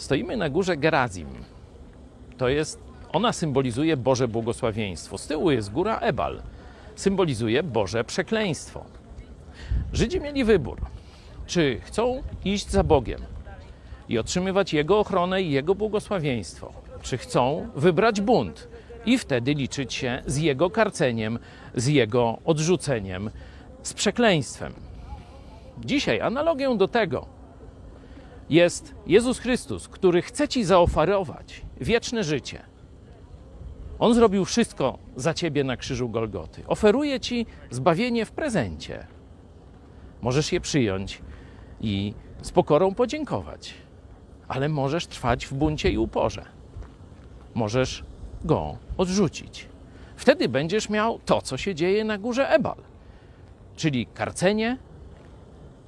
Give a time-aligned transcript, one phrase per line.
[0.00, 1.28] Stoimy na górze Gerazim.
[2.38, 2.78] To jest,
[3.12, 5.18] ona symbolizuje Boże błogosławieństwo.
[5.18, 6.42] Z tyłu jest góra Ebal.
[6.96, 8.84] Symbolizuje Boże przekleństwo.
[9.92, 10.80] Żydzi mieli wybór,
[11.46, 13.20] czy chcą iść za Bogiem
[14.08, 16.72] i otrzymywać Jego ochronę i Jego błogosławieństwo,
[17.02, 18.68] czy chcą wybrać bunt
[19.06, 21.38] i wtedy liczyć się z Jego karceniem,
[21.74, 23.30] z Jego odrzuceniem,
[23.82, 24.72] z przekleństwem.
[25.84, 27.39] Dzisiaj analogią do tego
[28.50, 32.62] jest Jezus Chrystus, który chce Ci zaoferować wieczne życie.
[33.98, 36.62] On zrobił wszystko za Ciebie na krzyżu Golgoty.
[36.66, 39.06] Oferuje Ci zbawienie w prezencie.
[40.22, 41.22] Możesz je przyjąć
[41.80, 43.74] i z pokorą podziękować,
[44.48, 46.44] ale możesz trwać w buncie i uporze.
[47.54, 48.04] Możesz
[48.44, 49.66] go odrzucić.
[50.16, 52.76] Wtedy będziesz miał to, co się dzieje na górze Ebal,
[53.76, 54.78] czyli karcenie,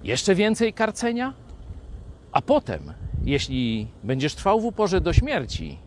[0.04, 1.34] jeszcze więcej karcenia,
[2.32, 2.92] a potem,
[3.24, 5.78] jeśli będziesz trwał w uporze do śmierci,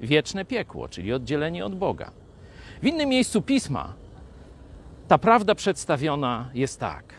[0.00, 2.10] wieczne piekło, czyli oddzielenie od Boga.
[2.82, 3.94] W innym miejscu pisma
[5.08, 7.14] ta prawda przedstawiona jest tak: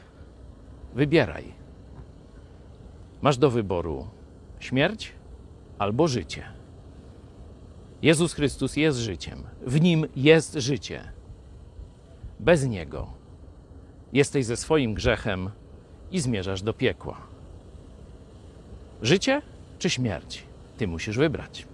[0.94, 1.54] wybieraj.
[3.22, 4.08] Masz do wyboru
[4.60, 5.12] śmierć
[5.80, 6.44] albo życie.
[8.02, 11.02] Jezus Chrystus jest życiem, w nim jest życie.
[12.40, 13.08] Bez niego
[14.14, 15.50] jesteś ze swoim grzechem
[16.12, 17.37] i zmierzasz do piekła.
[19.02, 19.42] Życie
[19.80, 20.44] czy śmierć?
[20.78, 21.66] Ty musisz wybrać.